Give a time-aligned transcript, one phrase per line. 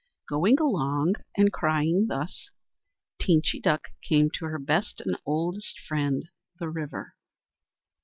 [0.27, 2.49] Going along and crying thus,
[3.21, 6.27] Teenchy Duck came to her best and oldest friend,
[6.59, 7.13] the River.